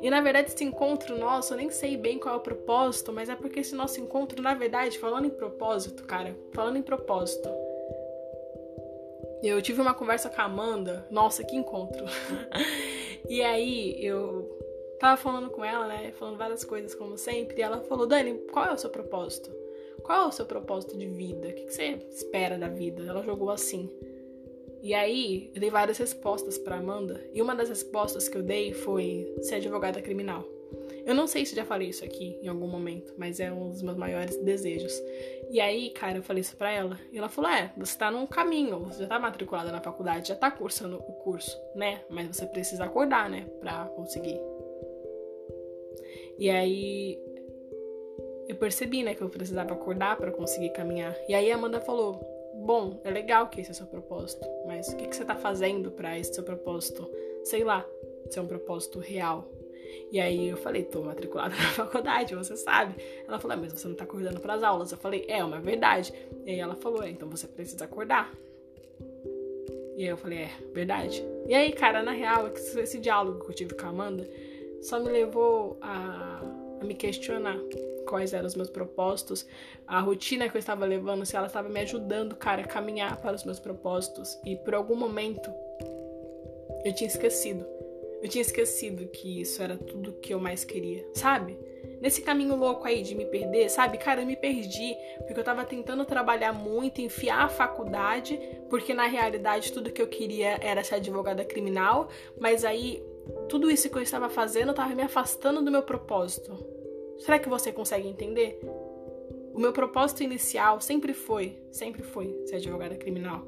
E 0.00 0.08
na 0.10 0.20
verdade, 0.20 0.52
esse 0.52 0.62
encontro 0.62 1.18
nosso, 1.18 1.52
eu 1.52 1.56
nem 1.56 1.70
sei 1.70 1.96
bem 1.96 2.18
qual 2.18 2.36
é 2.36 2.38
o 2.38 2.42
propósito, 2.42 3.12
mas 3.12 3.28
é 3.28 3.34
porque 3.34 3.60
esse 3.60 3.74
nosso 3.74 4.00
encontro, 4.00 4.40
na 4.40 4.54
verdade, 4.54 4.98
falando 4.98 5.26
em 5.26 5.30
propósito, 5.30 6.04
cara, 6.04 6.36
falando 6.52 6.76
em 6.76 6.82
propósito, 6.82 7.48
eu 9.42 9.60
tive 9.60 9.80
uma 9.80 9.94
conversa 9.94 10.28
com 10.28 10.40
a 10.40 10.44
Amanda, 10.44 11.06
nossa, 11.10 11.42
que 11.42 11.56
encontro! 11.56 12.04
e 13.28 13.42
aí 13.42 13.96
eu 14.04 14.57
Tava 14.98 15.16
falando 15.16 15.50
com 15.50 15.64
ela, 15.64 15.86
né? 15.86 16.12
Falando 16.12 16.36
várias 16.36 16.64
coisas, 16.64 16.94
como 16.94 17.16
sempre. 17.16 17.58
E 17.58 17.62
ela 17.62 17.80
falou: 17.80 18.06
Dani, 18.06 18.34
qual 18.52 18.66
é 18.66 18.72
o 18.72 18.78
seu 18.78 18.90
propósito? 18.90 19.50
Qual 20.02 20.24
é 20.24 20.28
o 20.28 20.32
seu 20.32 20.46
propósito 20.46 20.96
de 20.96 21.06
vida? 21.06 21.48
O 21.48 21.52
que 21.52 21.70
você 21.70 21.98
espera 22.10 22.58
da 22.58 22.68
vida? 22.68 23.02
Ela 23.02 23.22
jogou 23.22 23.50
assim. 23.50 23.90
E 24.80 24.94
aí, 24.94 25.50
eu 25.54 25.60
dei 25.60 25.70
várias 25.70 25.98
respostas 25.98 26.56
para 26.56 26.76
Amanda. 26.76 27.20
E 27.32 27.42
uma 27.42 27.54
das 27.54 27.68
respostas 27.68 28.28
que 28.28 28.36
eu 28.36 28.42
dei 28.42 28.72
foi 28.72 29.34
ser 29.42 29.56
advogada 29.56 30.00
criminal. 30.00 30.44
Eu 31.04 31.14
não 31.14 31.26
sei 31.26 31.46
se 31.46 31.56
já 31.56 31.64
falei 31.64 31.88
isso 31.88 32.04
aqui 32.04 32.38
em 32.42 32.48
algum 32.48 32.68
momento, 32.68 33.14
mas 33.16 33.40
é 33.40 33.50
um 33.50 33.70
dos 33.70 33.82
meus 33.82 33.96
maiores 33.96 34.36
desejos. 34.42 34.92
E 35.50 35.58
aí, 35.60 35.90
cara, 35.90 36.18
eu 36.18 36.22
falei 36.22 36.42
isso 36.42 36.56
pra 36.56 36.70
ela. 36.70 36.98
E 37.10 37.18
ela 37.18 37.28
falou: 37.28 37.50
É, 37.50 37.72
você 37.76 37.96
tá 37.96 38.10
num 38.10 38.26
caminho, 38.26 38.80
você 38.80 39.02
já 39.02 39.08
tá 39.08 39.18
matriculada 39.18 39.72
na 39.72 39.80
faculdade, 39.80 40.28
já 40.28 40.36
tá 40.36 40.50
cursando 40.50 40.96
o 40.96 41.12
curso, 41.24 41.58
né? 41.74 42.02
Mas 42.10 42.36
você 42.36 42.46
precisa 42.46 42.84
acordar, 42.84 43.30
né? 43.30 43.46
Pra 43.58 43.86
conseguir 43.96 44.38
e 46.38 46.48
aí 46.48 47.18
eu 48.48 48.56
percebi, 48.56 49.02
né, 49.02 49.14
que 49.14 49.22
eu 49.22 49.28
precisava 49.28 49.74
acordar 49.74 50.16
para 50.16 50.30
conseguir 50.30 50.70
caminhar. 50.70 51.16
E 51.28 51.34
aí 51.34 51.50
a 51.50 51.54
Amanda 51.54 51.80
falou: 51.80 52.20
"Bom, 52.64 53.00
é 53.04 53.10
legal 53.10 53.48
que 53.48 53.60
esse 53.60 53.70
é 53.70 53.72
o 53.72 53.76
seu 53.76 53.86
propósito, 53.86 54.46
mas 54.66 54.88
o 54.88 54.96
que, 54.96 55.06
que 55.06 55.16
você 55.16 55.24
tá 55.24 55.36
fazendo 55.36 55.90
para 55.90 56.18
esse 56.18 56.34
seu 56.34 56.44
propósito, 56.44 57.10
sei 57.44 57.64
lá, 57.64 57.86
ser 58.30 58.40
um 58.40 58.46
propósito 58.46 58.98
real?" 58.98 59.58
E 60.10 60.20
aí 60.20 60.48
eu 60.48 60.56
falei, 60.56 60.84
tô 60.84 61.02
matriculada 61.02 61.54
na 61.56 61.70
faculdade, 61.70 62.34
você 62.34 62.56
sabe. 62.56 62.94
Ela 63.26 63.38
falou, 63.38 63.56
ah, 63.56 63.60
mas 63.60 63.72
você 63.72 63.88
não 63.88 63.94
tá 63.94 64.04
acordando 64.04 64.40
para 64.40 64.54
as 64.54 64.62
aulas. 64.62 64.90
Eu 64.90 64.98
falei, 64.98 65.24
é, 65.28 65.38
é 65.38 65.44
uma 65.44 65.60
verdade. 65.60 66.12
E 66.46 66.50
aí 66.50 66.58
ela 66.58 66.76
falou, 66.76 67.02
é, 67.02 67.10
então 67.10 67.28
você 67.28 67.46
precisa 67.46 67.84
acordar. 67.84 68.32
E 69.96 70.04
aí 70.04 70.08
eu 70.08 70.16
falei, 70.16 70.40
é, 70.40 70.50
verdade. 70.72 71.24
E 71.46 71.54
aí, 71.54 71.72
cara, 71.72 72.02
na 72.02 72.12
real, 72.12 72.48
esse 72.48 72.98
diálogo 72.98 73.44
que 73.44 73.50
eu 73.50 73.54
tive 73.54 73.74
com 73.74 73.84
a 73.84 73.88
Amanda 73.88 74.28
só 74.82 74.98
me 75.00 75.10
levou 75.10 75.78
a, 75.80 76.40
a 76.80 76.84
me 76.84 76.94
questionar 76.94 77.58
quais 78.08 78.32
eram 78.32 78.46
os 78.46 78.54
meus 78.54 78.70
propósitos, 78.70 79.46
a 79.86 80.00
rotina 80.00 80.48
que 80.48 80.56
eu 80.56 80.58
estava 80.58 80.86
levando, 80.86 81.26
se 81.26 81.36
ela 81.36 81.46
estava 81.46 81.68
me 81.68 81.80
ajudando, 81.80 82.34
cara, 82.34 82.62
a 82.62 82.66
caminhar 82.66 83.20
para 83.20 83.36
os 83.36 83.44
meus 83.44 83.60
propósitos. 83.60 84.38
E 84.44 84.56
por 84.56 84.74
algum 84.74 84.96
momento 84.96 85.50
eu 86.84 86.94
tinha 86.94 87.08
esquecido. 87.08 87.66
Eu 88.22 88.28
tinha 88.28 88.42
esquecido 88.42 89.06
que 89.08 89.40
isso 89.40 89.62
era 89.62 89.76
tudo 89.76 90.14
que 90.14 90.34
eu 90.34 90.40
mais 90.40 90.64
queria, 90.64 91.06
sabe? 91.14 91.56
Nesse 92.00 92.22
caminho 92.22 92.56
louco 92.56 92.86
aí 92.86 93.02
de 93.02 93.14
me 93.14 93.24
perder, 93.24 93.68
sabe? 93.68 93.98
Cara, 93.98 94.22
eu 94.22 94.26
me 94.26 94.36
perdi 94.36 94.96
porque 95.18 95.38
eu 95.38 95.44
tava 95.44 95.64
tentando 95.64 96.04
trabalhar 96.04 96.52
muito, 96.52 97.00
enfiar 97.00 97.44
a 97.44 97.48
faculdade, 97.48 98.38
porque 98.68 98.94
na 98.94 99.06
realidade 99.06 99.72
tudo 99.72 99.92
que 99.92 100.02
eu 100.02 100.08
queria 100.08 100.58
era 100.60 100.82
ser 100.82 100.96
advogada 100.96 101.44
criminal, 101.44 102.08
mas 102.40 102.64
aí 102.64 103.02
tudo 103.48 103.70
isso 103.70 103.88
que 103.88 103.96
eu 103.96 104.02
estava 104.02 104.28
fazendo 104.28 104.70
estava 104.70 104.94
me 104.94 105.02
afastando 105.02 105.62
do 105.62 105.70
meu 105.70 105.82
propósito. 105.82 106.52
Será 107.18 107.38
que 107.38 107.48
você 107.48 107.72
consegue 107.72 108.08
entender? 108.08 108.60
O 109.52 109.58
meu 109.58 109.72
propósito 109.72 110.22
inicial 110.22 110.80
sempre 110.80 111.12
foi, 111.12 111.60
sempre 111.72 112.02
foi 112.02 112.42
ser 112.46 112.56
advogada 112.56 112.94
criminal. 112.96 113.46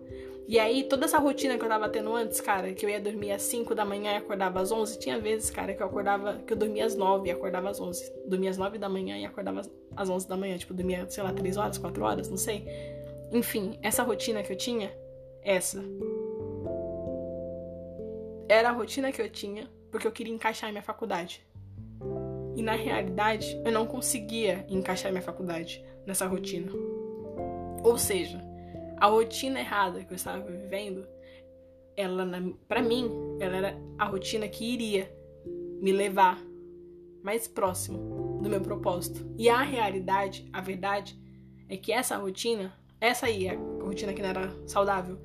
E 0.48 0.58
aí, 0.58 0.82
toda 0.82 1.04
essa 1.04 1.18
rotina 1.18 1.56
que 1.56 1.64
eu 1.64 1.68
tava 1.68 1.88
tendo 1.88 2.12
antes, 2.12 2.40
cara, 2.40 2.72
que 2.72 2.84
eu 2.84 2.90
ia 2.90 3.00
dormir 3.00 3.30
às 3.30 3.42
5 3.42 3.72
da 3.72 3.84
manhã 3.84 4.14
e 4.14 4.16
acordava 4.16 4.60
às 4.60 4.72
11, 4.72 4.98
tinha 4.98 5.16
vezes, 5.16 5.48
cara, 5.48 5.72
que 5.72 5.80
eu 5.80 5.86
acordava, 5.86 6.38
que 6.44 6.52
eu 6.52 6.56
dormia 6.56 6.84
às 6.84 6.96
9 6.96 7.28
e 7.28 7.30
acordava 7.30 7.70
às 7.70 7.80
11. 7.80 8.12
Dormia 8.26 8.50
às 8.50 8.56
9 8.56 8.76
da 8.76 8.88
manhã 8.88 9.16
e 9.16 9.24
acordava 9.24 9.62
às 9.94 10.10
11 10.10 10.28
da 10.28 10.36
manhã, 10.36 10.58
tipo, 10.58 10.74
dormia, 10.74 11.08
sei 11.08 11.22
lá, 11.22 11.32
3 11.32 11.56
horas, 11.56 11.78
4 11.78 12.02
horas, 12.02 12.28
não 12.28 12.36
sei. 12.36 12.66
Enfim, 13.32 13.78
essa 13.80 14.02
rotina 14.02 14.42
que 14.42 14.52
eu 14.52 14.56
tinha, 14.56 14.92
essa. 15.44 15.80
Era 18.50 18.70
a 18.70 18.72
rotina 18.72 19.12
que 19.12 19.22
eu 19.22 19.30
tinha 19.30 19.70
porque 19.92 20.08
eu 20.08 20.10
queria 20.10 20.34
encaixar 20.34 20.72
minha 20.72 20.82
faculdade. 20.82 21.40
E 22.56 22.62
na 22.62 22.72
realidade, 22.72 23.46
eu 23.64 23.70
não 23.70 23.86
conseguia 23.86 24.66
encaixar 24.68 25.12
minha 25.12 25.22
faculdade 25.22 25.84
nessa 26.04 26.26
rotina. 26.26 26.68
Ou 27.84 27.96
seja, 27.96 28.44
a 28.96 29.06
rotina 29.06 29.60
errada 29.60 30.02
que 30.02 30.12
eu 30.12 30.16
estava 30.16 30.42
vivendo, 30.50 31.06
ela 31.96 32.28
para 32.66 32.82
mim, 32.82 33.08
ela 33.38 33.56
era 33.56 33.80
a 33.96 34.06
rotina 34.06 34.48
que 34.48 34.64
iria 34.64 35.08
me 35.80 35.92
levar 35.92 36.36
mais 37.22 37.46
próximo 37.46 38.40
do 38.42 38.50
meu 38.50 38.60
propósito. 38.60 39.32
E 39.38 39.48
a 39.48 39.62
realidade, 39.62 40.48
a 40.52 40.60
verdade 40.60 41.16
é 41.68 41.76
que 41.76 41.92
essa 41.92 42.16
rotina, 42.16 42.76
essa 43.00 43.26
aí, 43.26 43.48
a 43.48 43.54
rotina 43.54 44.12
que 44.12 44.20
não 44.20 44.30
era 44.30 44.52
saudável, 44.66 45.20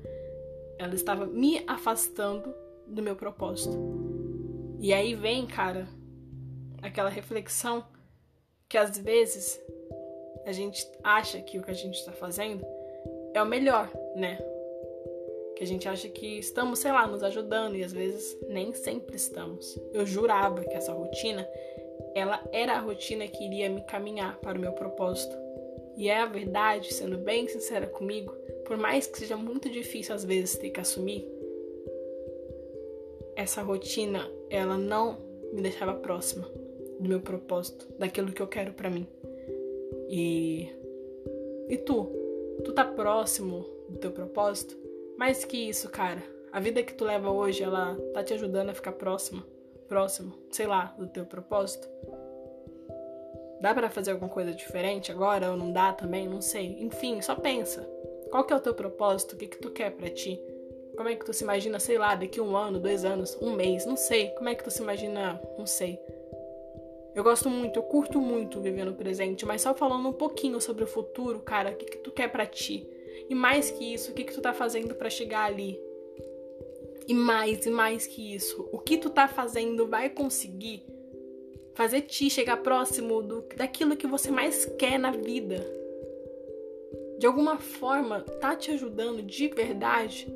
ela 0.78 0.94
estava 0.94 1.26
me 1.26 1.64
afastando 1.66 2.54
do 2.86 3.02
meu 3.02 3.16
propósito. 3.16 3.76
E 4.78 4.92
aí 4.92 5.14
vem, 5.14 5.46
cara, 5.46 5.88
aquela 6.82 7.08
reflexão 7.08 7.84
que 8.68 8.76
às 8.76 8.98
vezes 8.98 9.60
a 10.44 10.52
gente 10.52 10.86
acha 11.02 11.40
que 11.40 11.58
o 11.58 11.62
que 11.62 11.70
a 11.70 11.74
gente 11.74 11.94
está 11.94 12.12
fazendo 12.12 12.64
é 13.34 13.42
o 13.42 13.46
melhor, 13.46 13.90
né? 14.14 14.38
Que 15.56 15.64
a 15.64 15.66
gente 15.66 15.88
acha 15.88 16.08
que 16.08 16.38
estamos, 16.38 16.78
sei 16.78 16.92
lá, 16.92 17.06
nos 17.06 17.22
ajudando 17.22 17.76
e 17.76 17.82
às 17.82 17.92
vezes 17.92 18.36
nem 18.48 18.72
sempre 18.74 19.16
estamos. 19.16 19.78
Eu 19.92 20.06
jurava 20.06 20.62
que 20.62 20.74
essa 20.74 20.92
rotina, 20.92 21.46
ela 22.14 22.42
era 22.52 22.74
a 22.74 22.80
rotina 22.80 23.26
que 23.26 23.44
iria 23.44 23.68
me 23.68 23.80
caminhar 23.82 24.36
para 24.38 24.58
o 24.58 24.60
meu 24.60 24.72
propósito. 24.72 25.36
E 25.96 26.08
é 26.08 26.18
a 26.18 26.26
verdade, 26.26 26.92
sendo 26.92 27.16
bem 27.16 27.48
sincera 27.48 27.86
comigo, 27.86 28.32
por 28.66 28.76
mais 28.76 29.06
que 29.06 29.18
seja 29.18 29.36
muito 29.36 29.70
difícil 29.70 30.14
às 30.14 30.24
vezes 30.24 30.56
ter 30.56 30.70
que 30.70 30.80
assumir, 30.80 31.26
essa 33.36 33.62
rotina, 33.62 34.28
ela 34.50 34.76
não 34.76 35.18
me 35.52 35.62
deixava 35.62 35.94
próxima 35.94 36.48
do 36.98 37.08
meu 37.08 37.20
propósito, 37.20 37.86
daquilo 37.98 38.32
que 38.32 38.42
eu 38.42 38.48
quero 38.48 38.72
para 38.72 38.90
mim. 38.90 39.06
E 40.08 40.68
e 41.68 41.76
tu, 41.76 42.06
tu 42.64 42.72
tá 42.72 42.84
próximo 42.84 43.66
do 43.88 43.98
teu 43.98 44.12
propósito? 44.12 44.76
Mais 45.18 45.44
que 45.44 45.68
isso, 45.68 45.90
cara, 45.90 46.22
a 46.52 46.60
vida 46.60 46.82
que 46.82 46.94
tu 46.94 47.04
leva 47.04 47.30
hoje, 47.30 47.62
ela 47.62 47.96
tá 48.14 48.22
te 48.22 48.34
ajudando 48.34 48.70
a 48.70 48.74
ficar 48.74 48.92
próxima, 48.92 49.44
próximo, 49.88 50.32
sei 50.50 50.66
lá, 50.66 50.94
do 50.96 51.08
teu 51.08 51.26
propósito? 51.26 51.88
Dá 53.60 53.74
para 53.74 53.90
fazer 53.90 54.12
alguma 54.12 54.30
coisa 54.30 54.52
diferente 54.52 55.10
agora 55.10 55.50
ou 55.50 55.56
não 55.56 55.72
dá 55.72 55.92
também? 55.92 56.28
Não 56.28 56.40
sei. 56.40 56.76
Enfim, 56.80 57.20
só 57.20 57.34
pensa. 57.34 57.82
Qual 58.30 58.44
que 58.44 58.52
é 58.52 58.56
o 58.56 58.60
teu 58.60 58.74
propósito? 58.74 59.32
O 59.32 59.36
que 59.36 59.48
que 59.48 59.58
tu 59.58 59.70
quer 59.70 59.90
para 59.90 60.10
ti? 60.10 60.40
Como 60.96 61.08
é 61.08 61.14
que 61.14 61.24
tu 61.24 61.32
se 61.32 61.44
imagina, 61.44 61.78
sei 61.78 61.98
lá, 61.98 62.14
daqui 62.14 62.40
um 62.40 62.56
ano, 62.56 62.80
dois 62.80 63.04
anos, 63.04 63.36
um 63.40 63.54
mês? 63.54 63.84
Não 63.84 63.96
sei. 63.96 64.28
Como 64.30 64.48
é 64.48 64.54
que 64.54 64.64
tu 64.64 64.70
se 64.70 64.82
imagina? 64.82 65.40
Não 65.58 65.66
sei. 65.66 65.98
Eu 67.14 67.24
gosto 67.24 67.48
muito, 67.48 67.78
eu 67.78 67.82
curto 67.82 68.20
muito 68.20 68.60
viver 68.60 68.84
no 68.84 68.92
presente, 68.92 69.46
mas 69.46 69.62
só 69.62 69.74
falando 69.74 70.06
um 70.06 70.12
pouquinho 70.12 70.60
sobre 70.60 70.84
o 70.84 70.86
futuro, 70.86 71.40
cara, 71.40 71.70
o 71.70 71.74
que, 71.74 71.86
que 71.86 71.96
tu 71.96 72.10
quer 72.10 72.30
para 72.30 72.44
ti? 72.44 72.86
E 73.26 73.34
mais 73.34 73.70
que 73.70 73.94
isso, 73.94 74.10
o 74.10 74.14
que, 74.14 74.24
que 74.24 74.34
tu 74.34 74.42
tá 74.42 74.52
fazendo 74.52 74.94
para 74.94 75.08
chegar 75.08 75.44
ali? 75.44 75.80
E 77.08 77.14
mais, 77.14 77.64
e 77.64 77.70
mais 77.70 78.06
que 78.06 78.34
isso, 78.34 78.68
o 78.70 78.78
que 78.78 78.98
tu 78.98 79.08
tá 79.08 79.26
fazendo 79.26 79.86
vai 79.86 80.10
conseguir 80.10 80.84
fazer 81.72 82.02
ti 82.02 82.28
chegar 82.28 82.58
próximo 82.58 83.22
do, 83.22 83.42
daquilo 83.56 83.96
que 83.96 84.06
você 84.06 84.30
mais 84.30 84.66
quer 84.78 84.98
na 84.98 85.10
vida. 85.10 85.56
De 87.18 87.26
alguma 87.26 87.58
forma, 87.58 88.20
tá 88.40 88.54
te 88.54 88.72
ajudando 88.72 89.22
de 89.22 89.48
verdade? 89.48 90.26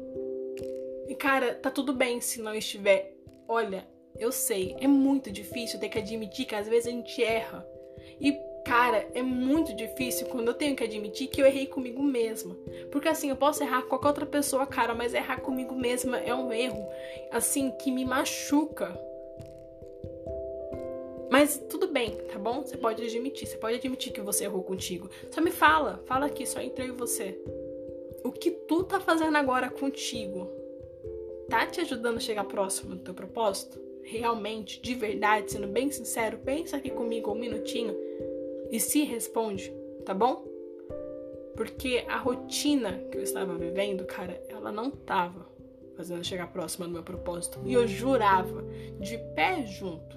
E 1.10 1.14
cara, 1.16 1.56
tá 1.56 1.72
tudo 1.72 1.92
bem 1.92 2.20
se 2.20 2.40
não 2.40 2.54
estiver. 2.54 3.12
Olha, 3.48 3.84
eu 4.16 4.30
sei, 4.30 4.76
é 4.78 4.86
muito 4.86 5.28
difícil 5.28 5.80
ter 5.80 5.88
que 5.88 5.98
admitir 5.98 6.46
que 6.46 6.54
às 6.54 6.68
vezes 6.68 6.86
a 6.86 6.90
gente 6.90 7.20
erra. 7.20 7.66
E, 8.20 8.38
cara, 8.64 9.08
é 9.12 9.20
muito 9.20 9.74
difícil 9.74 10.28
quando 10.28 10.46
eu 10.46 10.54
tenho 10.54 10.76
que 10.76 10.84
admitir 10.84 11.26
que 11.26 11.42
eu 11.42 11.46
errei 11.46 11.66
comigo 11.66 12.00
mesma. 12.00 12.56
Porque 12.92 13.08
assim, 13.08 13.28
eu 13.28 13.34
posso 13.34 13.60
errar 13.60 13.82
com 13.82 13.88
qualquer 13.88 14.06
outra 14.06 14.24
pessoa, 14.24 14.64
cara, 14.68 14.94
mas 14.94 15.12
errar 15.12 15.40
comigo 15.40 15.74
mesma 15.74 16.16
é 16.20 16.32
um 16.32 16.52
erro, 16.52 16.86
assim, 17.32 17.72
que 17.72 17.90
me 17.90 18.04
machuca. 18.04 18.96
Mas 21.28 21.58
tudo 21.68 21.88
bem, 21.88 22.12
tá 22.32 22.38
bom? 22.38 22.62
Você 22.62 22.76
pode 22.76 23.02
admitir, 23.02 23.48
você 23.48 23.56
pode 23.56 23.78
admitir 23.78 24.12
que 24.12 24.20
você 24.20 24.44
errou 24.44 24.62
contigo. 24.62 25.10
Só 25.32 25.40
me 25.40 25.50
fala, 25.50 26.00
fala 26.06 26.26
aqui, 26.26 26.46
só 26.46 26.60
entre 26.60 26.84
eu 26.84 26.88
e 26.90 26.92
você. 26.92 27.36
O 28.22 28.30
que 28.30 28.52
tu 28.52 28.84
tá 28.84 29.00
fazendo 29.00 29.36
agora 29.36 29.68
contigo? 29.68 30.59
Tá 31.50 31.66
te 31.66 31.80
ajudando 31.82 32.16
a 32.16 32.20
chegar 32.20 32.44
próximo 32.44 32.94
do 32.94 33.02
teu 33.02 33.12
propósito? 33.12 33.90
realmente, 34.10 34.80
de 34.80 34.94
verdade, 34.94 35.52
sendo 35.52 35.68
bem 35.68 35.90
sincero, 35.90 36.38
pensa 36.38 36.76
aqui 36.76 36.90
comigo 36.90 37.30
um 37.30 37.38
minutinho 37.38 37.96
e 38.70 38.80
se 38.80 39.04
responde, 39.04 39.72
tá 40.04 40.12
bom? 40.12 40.44
Porque 41.54 42.04
a 42.08 42.16
rotina 42.16 42.92
que 43.10 43.18
eu 43.18 43.22
estava 43.22 43.54
vivendo, 43.56 44.04
cara, 44.04 44.42
ela 44.48 44.72
não 44.72 44.90
tava 44.90 45.46
fazendo 45.96 46.24
chegar 46.24 46.50
próxima 46.52 46.86
do 46.86 46.92
meu 46.92 47.02
propósito. 47.02 47.60
E 47.64 47.74
eu 47.74 47.86
jurava, 47.86 48.64
de 48.98 49.18
pé 49.34 49.66
junto, 49.66 50.16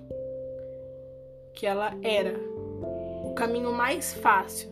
que 1.54 1.66
ela 1.66 1.94
era 2.02 2.40
o 3.26 3.34
caminho 3.36 3.72
mais 3.74 4.14
fácil 4.14 4.72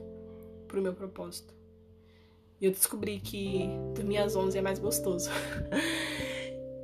pro 0.67 0.81
meu 0.81 0.93
propósito. 0.93 1.53
E 2.59 2.65
eu 2.65 2.71
descobri 2.71 3.19
que 3.19 3.67
dormir 3.93 4.19
às 4.19 4.35
11 4.35 4.57
é 4.57 4.61
mais 4.61 4.79
gostoso. 4.79 5.29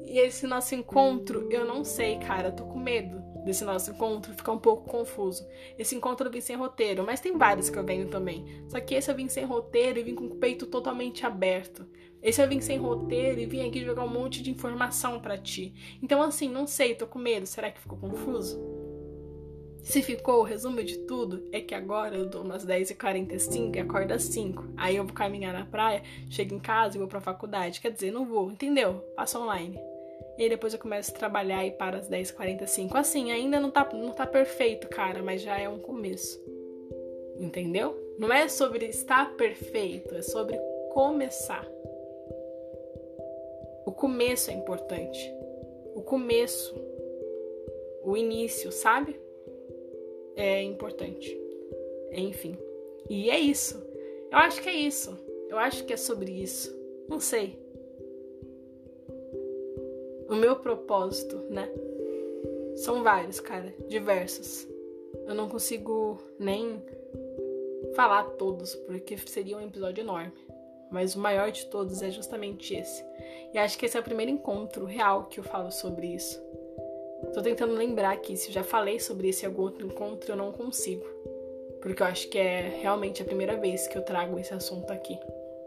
E 0.07 0.19
esse 0.19 0.47
nosso 0.47 0.73
encontro, 0.73 1.47
eu 1.51 1.65
não 1.65 1.83
sei, 1.83 2.17
cara, 2.17 2.51
tô 2.51 2.63
com 2.63 2.79
medo 2.79 3.21
desse 3.43 3.63
nosso 3.63 3.91
encontro 3.91 4.33
ficar 4.33 4.53
um 4.53 4.59
pouco 4.59 4.89
confuso. 4.89 5.47
Esse 5.77 5.95
encontro 5.95 6.27
eu 6.27 6.31
vim 6.31 6.41
sem 6.41 6.55
roteiro, 6.55 7.03
mas 7.05 7.19
tem 7.19 7.37
vários 7.37 7.69
que 7.69 7.77
eu 7.77 7.83
venho 7.83 8.07
também. 8.07 8.45
Só 8.67 8.79
que 8.79 8.95
esse 8.95 9.11
eu 9.11 9.15
vim 9.15 9.27
sem 9.27 9.45
roteiro 9.45 9.99
e 9.99 10.03
vim 10.03 10.15
com 10.15 10.25
o 10.25 10.35
peito 10.35 10.65
totalmente 10.65 11.25
aberto. 11.25 11.85
Esse 12.21 12.41
eu 12.41 12.47
vim 12.47 12.61
sem 12.61 12.77
roteiro 12.77 13.39
e 13.39 13.45
vim 13.45 13.67
aqui 13.67 13.83
jogar 13.83 14.03
um 14.03 14.09
monte 14.09 14.41
de 14.41 14.49
informação 14.49 15.19
para 15.19 15.37
ti. 15.37 15.73
Então, 16.01 16.21
assim, 16.21 16.49
não 16.49 16.65
sei, 16.65 16.95
tô 16.95 17.05
com 17.05 17.19
medo. 17.19 17.45
Será 17.45 17.69
que 17.69 17.79
ficou 17.79 17.97
confuso? 17.97 18.57
Se 19.81 20.01
ficou, 20.01 20.41
o 20.41 20.43
resumo 20.43 20.83
de 20.83 20.97
tudo 20.99 21.47
é 21.51 21.61
que 21.61 21.73
agora 21.73 22.17
eu 22.17 22.25
dou 22.25 22.43
umas 22.43 22.65
10h45 22.65 23.75
e 23.75 23.79
acordo 23.79 24.13
às 24.13 24.23
5. 24.23 24.73
Aí 24.75 24.97
eu 24.97 25.05
vou 25.05 25.13
caminhar 25.13 25.53
na 25.53 25.65
praia, 25.65 26.03
chego 26.29 26.55
em 26.55 26.59
casa 26.59 26.97
e 26.97 26.99
vou 26.99 27.07
pra 27.07 27.21
faculdade. 27.21 27.79
Quer 27.79 27.91
dizer, 27.91 28.11
não 28.11 28.25
vou, 28.25 28.51
entendeu? 28.51 28.95
Passo 29.15 29.39
online. 29.39 29.79
E 30.38 30.44
aí 30.44 30.50
depois 30.50 30.72
eu 30.72 30.79
começo 30.79 31.12
a 31.12 31.17
trabalhar 31.17 31.65
e 31.65 31.72
para 31.72 31.98
as 31.98 32.08
10h45. 32.08 32.96
Assim, 32.96 33.32
ainda 33.32 33.60
não 33.60 33.72
tá, 33.72 33.89
não 33.91 34.12
tá 34.12 34.27
perfeito, 34.27 34.88
cara, 34.88 35.24
mas 35.24 35.41
já 35.41 35.60
é 35.60 35.67
um 35.67 35.79
começo. 35.79 36.39
Entendeu? 37.39 37.98
Não 38.20 38.32
é 38.32 38.48
sobre 38.48 38.86
estar 38.86 39.36
perfeito, 39.36 40.13
é 40.13 40.22
sobre 40.22 40.58
começar. 40.91 41.67
O 43.86 43.91
começo 43.91 44.51
é 44.51 44.53
importante. 44.53 45.34
O 45.96 46.01
começo, 46.01 46.75
o 48.03 48.15
início, 48.15 48.72
sabe? 48.72 49.20
É 50.36 50.62
importante. 50.62 51.36
Enfim. 52.12 52.56
E 53.10 53.32
é 53.32 53.39
isso. 53.39 53.84
Eu 54.32 54.38
acho 54.38 54.62
que 54.62 54.70
é 54.70 54.75
isso. 54.75 55.17
Eu 55.50 55.58
acho 55.58 55.84
que 55.84 55.94
é 55.94 55.98
sobre 55.98 56.32
isso. 56.32 56.75
Não 57.08 57.20
sei 57.20 57.66
o 60.29 60.36
meu 60.36 60.55
propósito, 60.57 61.38
né? 61.50 61.69
São 62.75 63.03
vários, 63.03 63.39
cara, 63.39 63.74
diversos. 63.88 64.67
eu 65.25 65.34
não 65.34 65.50
consigo 65.50 66.17
nem 66.38 66.81
falar 67.96 68.24
todos, 68.31 68.75
porque 68.75 69.17
seria 69.17 69.57
um 69.57 69.65
episódio 69.65 70.01
enorme. 70.01 70.34
Mas 70.91 71.15
o 71.15 71.19
maior 71.19 71.51
de 71.51 71.65
todos 71.65 72.01
é 72.01 72.10
justamente 72.10 72.75
esse. 72.75 73.03
E 73.53 73.57
acho 73.57 73.77
que 73.77 73.86
esse 73.86 73.98
é 73.98 74.00
o 74.00 74.03
primeiro 74.03 74.31
encontro 74.31 74.86
real 74.86 75.25
que 75.25 75.39
eu 75.39 75.43
falo 75.43 75.72
sobre 75.72 76.07
isso. 76.07 76.41
Tô 77.34 77.41
tentando 77.41 77.74
lembrar 77.74 78.12
aqui, 78.12 78.38
se 78.38 78.50
eu 78.50 78.53
já 78.53 78.63
falei 78.63 79.00
sobre 79.00 79.29
esse 79.29 79.46
algum 79.46 79.63
outro 79.63 79.86
encontro, 79.86 80.31
eu 80.31 80.36
não 80.36 80.51
consigo. 80.51 81.05
Porque 81.81 82.01
eu 82.01 82.07
acho 82.07 82.29
que 82.29 82.38
é 82.38 82.79
realmente 82.81 83.22
a 83.22 83.25
primeira 83.25 83.57
vez 83.57 83.88
que 83.88 83.98
eu 83.98 84.01
trago 84.01 84.39
esse 84.39 84.53
assunto 84.53 84.91
aqui. 84.91 85.19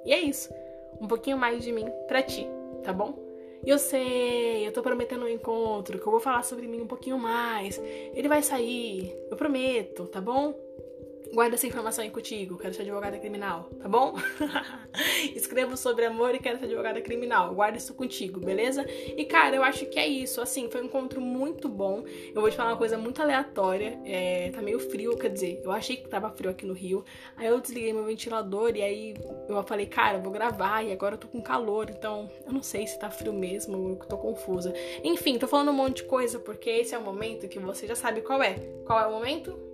E 0.04 0.12
é 0.12 0.20
isso. 0.20 0.52
Um 1.00 1.06
pouquinho 1.06 1.36
mais 1.36 1.62
de 1.62 1.72
mim 1.72 1.86
pra 2.06 2.22
ti, 2.22 2.46
tá 2.82 2.92
bom? 2.92 3.29
Eu 3.64 3.78
sei, 3.78 4.66
eu 4.66 4.72
tô 4.72 4.82
prometendo 4.82 5.24
um 5.24 5.28
encontro, 5.28 5.98
que 5.98 6.06
eu 6.06 6.10
vou 6.10 6.20
falar 6.20 6.42
sobre 6.42 6.66
mim 6.66 6.80
um 6.80 6.86
pouquinho 6.86 7.18
mais. 7.18 7.78
Ele 8.14 8.28
vai 8.28 8.42
sair, 8.42 9.14
eu 9.30 9.36
prometo, 9.36 10.06
tá 10.06 10.20
bom? 10.20 10.54
Guarda 11.32 11.54
essa 11.54 11.66
informação 11.66 12.02
aí 12.02 12.10
contigo, 12.10 12.58
quero 12.58 12.74
ser 12.74 12.82
advogada 12.82 13.16
criminal, 13.16 13.70
tá 13.80 13.88
bom? 13.88 14.16
Escrevo 15.34 15.76
sobre 15.76 16.04
amor 16.04 16.34
e 16.34 16.40
quero 16.40 16.58
ser 16.58 16.64
advogada 16.64 17.00
criminal, 17.00 17.54
guarda 17.54 17.78
isso 17.78 17.94
contigo, 17.94 18.40
beleza? 18.40 18.84
E 19.16 19.24
cara, 19.24 19.54
eu 19.54 19.62
acho 19.62 19.86
que 19.86 19.98
é 19.98 20.08
isso, 20.08 20.40
assim, 20.40 20.68
foi 20.68 20.82
um 20.82 20.86
encontro 20.86 21.20
muito 21.20 21.68
bom. 21.68 22.04
Eu 22.34 22.40
vou 22.40 22.50
te 22.50 22.56
falar 22.56 22.70
uma 22.70 22.76
coisa 22.76 22.98
muito 22.98 23.22
aleatória, 23.22 24.00
é, 24.04 24.50
tá 24.50 24.60
meio 24.60 24.80
frio, 24.80 25.16
quer 25.16 25.30
dizer, 25.30 25.60
eu 25.62 25.70
achei 25.70 25.96
que 25.96 26.08
tava 26.08 26.28
frio 26.30 26.50
aqui 26.50 26.66
no 26.66 26.74
Rio, 26.74 27.04
aí 27.36 27.46
eu 27.46 27.60
desliguei 27.60 27.92
meu 27.92 28.04
ventilador 28.04 28.74
e 28.74 28.82
aí 28.82 29.14
eu 29.48 29.62
falei, 29.62 29.86
cara, 29.86 30.18
eu 30.18 30.22
vou 30.22 30.32
gravar 30.32 30.82
e 30.82 30.92
agora 30.92 31.14
eu 31.14 31.18
tô 31.18 31.28
com 31.28 31.40
calor, 31.40 31.90
então 31.90 32.28
eu 32.44 32.52
não 32.52 32.62
sei 32.62 32.88
se 32.88 32.98
tá 32.98 33.08
frio 33.08 33.32
mesmo, 33.32 33.90
eu 33.90 33.96
tô 34.08 34.18
confusa. 34.18 34.74
Enfim, 35.04 35.38
tô 35.38 35.46
falando 35.46 35.70
um 35.70 35.74
monte 35.74 35.98
de 35.98 36.04
coisa 36.04 36.40
porque 36.40 36.70
esse 36.70 36.92
é 36.92 36.98
o 36.98 37.02
momento 37.02 37.46
que 37.46 37.60
você 37.60 37.86
já 37.86 37.94
sabe 37.94 38.20
qual 38.20 38.42
é. 38.42 38.54
Qual 38.84 38.98
é 38.98 39.06
o 39.06 39.12
momento? 39.12 39.69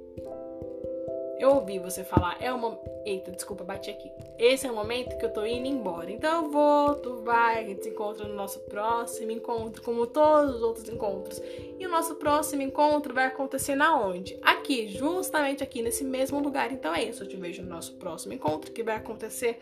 Eu 1.38 1.50
ouvi 1.50 1.78
você 1.78 2.02
falar, 2.02 2.37
é 2.40 2.50
momento. 2.50 2.81
Eita, 3.05 3.31
desculpa, 3.31 3.62
bati 3.62 3.90
aqui. 3.90 4.11
Esse 4.38 4.66
é 4.66 4.71
o 4.71 4.75
momento 4.75 5.16
que 5.19 5.25
eu 5.25 5.33
tô 5.33 5.45
indo 5.45 5.66
embora. 5.66 6.11
Então 6.11 6.45
eu 6.45 6.50
vou, 6.50 6.95
tu 6.97 7.23
vai, 7.23 7.61
a 7.61 7.66
gente 7.66 7.83
se 7.83 7.90
encontra 7.90 8.26
no 8.26 8.35
nosso 8.35 8.61
próximo 8.61 9.31
encontro, 9.31 9.83
como 9.83 10.07
todos 10.07 10.57
os 10.57 10.62
outros 10.62 10.88
encontros. 10.88 11.40
E 11.78 11.87
o 11.87 11.90
nosso 11.90 12.16
próximo 12.16 12.62
encontro 12.62 13.14
vai 13.14 13.26
acontecer 13.26 13.75
na 13.75 14.00
onde? 14.00 14.38
Aqui, 14.43 14.88
justamente 14.88 15.62
aqui, 15.62 15.83
nesse 15.83 16.05
mesmo 16.05 16.40
lugar. 16.40 16.73
Então 16.73 16.95
é 16.95 17.05
isso, 17.05 17.23
eu 17.23 17.28
te 17.28 17.37
vejo 17.37 17.62
no 17.62 17.69
nosso 17.69 17.95
próximo 17.95 18.33
encontro, 18.33 18.73
que 18.73 18.83
vai 18.83 18.97
acontecer 18.97 19.59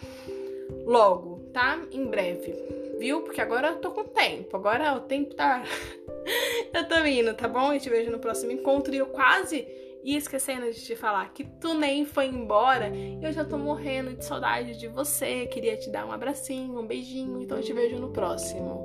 logo, 0.87 1.41
tá? 1.53 1.81
Em 1.91 2.07
breve. 2.07 2.55
Viu? 2.99 3.23
Porque 3.23 3.41
agora 3.41 3.69
eu 3.69 3.77
tô 3.81 3.91
com 3.91 4.05
tempo. 4.05 4.57
Agora 4.57 4.95
o 4.95 5.01
tempo 5.01 5.35
tá. 5.35 5.65
eu 6.73 6.89
tô 6.89 7.05
indo, 7.05 7.35
tá 7.35 7.49
bom? 7.49 7.73
Eu 7.73 7.81
te 7.81 7.91
vejo 7.91 8.11
no 8.11 8.19
próximo 8.19 8.53
encontro 8.53 8.95
e 8.95 8.99
eu 8.99 9.07
quase 9.07 9.67
e 10.05 10.17
esquecendo 10.17 10.71
de 10.71 10.79
te 10.85 10.95
falar 10.95 11.33
que 11.33 11.45
tu 11.45 11.73
nem 11.73 12.05
foi 12.05 12.27
embora, 12.27 12.93
eu 13.23 13.33
já 13.33 13.43
tô 13.43 13.57
morrendo 13.57 14.15
de 14.15 14.23
saudade 14.23 14.79
de 14.79 14.87
você. 14.87 15.47
Queria 15.47 15.79
te 15.79 15.91
dar 15.91 16.05
um 16.05 16.13
abracinho, 16.13 16.79
um 16.79 16.87
beijinho, 16.87 17.41
então 17.41 17.57
eu 17.57 17.65
te 17.65 17.73
vejo 17.73 17.97
no 17.97 18.11
próximo. 18.11 18.85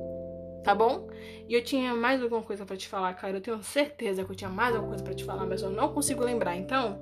Tá 0.64 0.74
bom? 0.74 1.10
E 1.48 1.54
eu 1.54 1.62
tinha 1.62 1.94
mais 1.94 2.24
alguma 2.24 2.42
coisa 2.42 2.66
para 2.66 2.78
te 2.78 2.88
falar, 2.88 3.14
cara. 3.16 3.36
Eu 3.36 3.42
tenho 3.42 3.62
certeza 3.62 4.24
que 4.24 4.32
eu 4.32 4.36
tinha 4.36 4.50
mais 4.50 4.74
alguma 4.74 4.92
coisa 4.92 5.04
para 5.04 5.14
te 5.14 5.26
falar, 5.26 5.46
mas 5.46 5.62
eu 5.62 5.70
não 5.70 5.94
consigo 5.94 6.24
lembrar. 6.24 6.56
Então, 6.56 6.98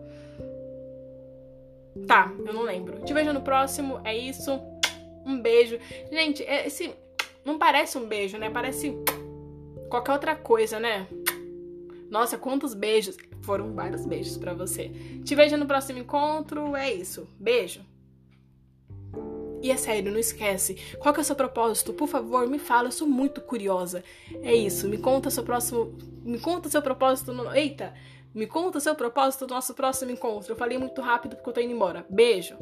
tá, 2.08 2.34
eu 2.44 2.54
não 2.54 2.64
lembro. 2.64 3.04
Te 3.04 3.14
vejo 3.14 3.32
no 3.34 3.42
próximo. 3.42 4.02
É 4.04 4.18
isso. 4.18 4.60
Um 5.24 5.40
beijo. 5.40 5.78
Gente, 6.12 6.44
é, 6.44 6.66
esse 6.66 6.92
não 7.46 7.60
parece 7.60 8.00
um 8.00 8.08
beijo, 8.08 8.38
né? 8.38 8.50
Parece 8.50 8.96
qualquer 9.90 10.14
outra 10.14 10.36
coisa, 10.36 10.80
né? 10.80 11.08
Nossa, 12.10 12.38
quantos 12.38 12.74
beijos. 12.74 13.18
Foram 13.42 13.74
vários 13.74 14.06
beijos 14.06 14.38
para 14.38 14.54
você. 14.54 14.90
Te 15.24 15.36
vejo 15.36 15.58
no 15.58 15.66
próximo 15.66 16.00
encontro. 16.00 16.76
É 16.76 16.94
isso. 16.94 17.28
Beijo. 17.40 17.82
E 19.62 19.72
é 19.72 19.78
sério, 19.78 20.12
não 20.12 20.20
esquece. 20.20 20.78
Qual 21.00 21.14
que 21.14 21.20
é 21.20 21.24
o 21.24 21.26
seu 21.26 21.36
propósito? 21.36 21.94
Por 21.94 22.08
favor, 22.08 22.48
me 22.48 22.60
fala, 22.60 22.88
eu 22.88 22.92
sou 22.92 23.08
muito 23.08 23.42
curiosa. 23.42 24.04
É 24.44 24.54
isso, 24.54 24.88
me 24.88 24.98
conta 24.98 25.30
seu 25.30 25.44
próximo. 25.44 25.98
Me 26.24 26.40
conta 26.40 26.70
seu 26.70 26.82
propósito 26.82 27.34
no. 27.34 27.54
Eita! 27.54 27.94
Me 28.36 28.46
conta 28.46 28.80
seu 28.80 28.94
propósito 28.94 29.48
do 29.48 29.54
nosso 29.56 29.74
próximo 29.74 30.12
encontro. 30.12 30.52
Eu 30.52 30.56
falei 30.56 30.78
muito 30.78 31.02
rápido 31.02 31.36
porque 31.36 31.50
eu 31.50 31.54
tô 31.54 31.60
indo 31.60 31.74
embora. 31.74 32.06
Beijo! 32.08 32.56